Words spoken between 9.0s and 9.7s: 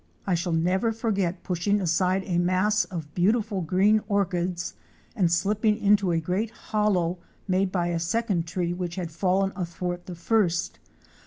fallen